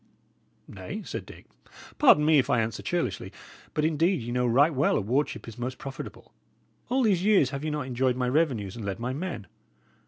"Nay," 0.67 1.03
said 1.05 1.27
Dick, 1.27 1.45
"pardon 1.99 2.25
me 2.25 2.39
if 2.39 2.49
I 2.49 2.59
answer 2.59 2.81
churlishly; 2.81 3.31
but 3.75 3.85
indeed 3.85 4.23
ye 4.23 4.31
know 4.31 4.47
right 4.47 4.73
well 4.73 4.97
a 4.97 4.99
wardship 5.01 5.47
is 5.47 5.59
most 5.59 5.77
profitable. 5.77 6.33
All 6.89 7.03
these 7.03 7.23
years 7.23 7.51
have 7.51 7.63
ye 7.63 7.69
not 7.69 7.85
enjoyed 7.85 8.15
my 8.15 8.27
revenues, 8.27 8.75
and 8.75 8.83
led 8.83 8.99
my 8.99 9.13
men? 9.13 9.45